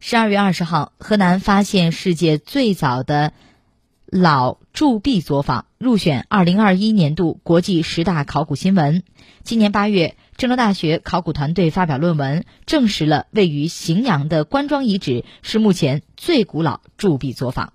[0.00, 3.32] 十二月二十号河南发现世界最早的
[4.06, 9.02] 老铸币作坊入选二零二一年度国际十大考古新闻。
[9.42, 17.72] 今年八月郑州大学考古团队发表论文证实了位于荥阳的官庄遗址是目前最古老铸币作坊。